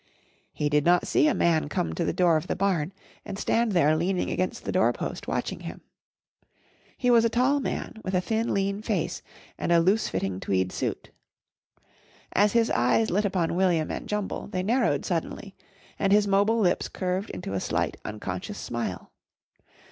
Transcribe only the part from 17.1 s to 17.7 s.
into a